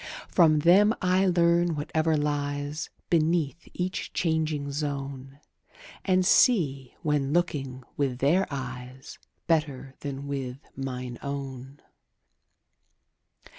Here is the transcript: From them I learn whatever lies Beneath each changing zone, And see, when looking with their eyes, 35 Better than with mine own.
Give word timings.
From 0.27 0.57
them 0.61 0.95
I 0.99 1.27
learn 1.27 1.75
whatever 1.75 2.17
lies 2.17 2.89
Beneath 3.11 3.67
each 3.71 4.13
changing 4.13 4.71
zone, 4.71 5.39
And 6.03 6.25
see, 6.25 6.95
when 7.03 7.33
looking 7.33 7.83
with 7.97 8.17
their 8.17 8.47
eyes, 8.49 9.19
35 9.47 9.47
Better 9.47 9.95
than 9.99 10.27
with 10.27 10.57
mine 10.75 11.19
own. 11.21 11.81